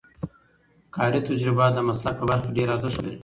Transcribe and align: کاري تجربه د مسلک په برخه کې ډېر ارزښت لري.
کاري 0.95 1.19
تجربه 1.27 1.65
د 1.71 1.77
مسلک 1.87 2.15
په 2.19 2.25
برخه 2.29 2.47
کې 2.49 2.55
ډېر 2.57 2.67
ارزښت 2.75 2.99
لري. 3.01 3.17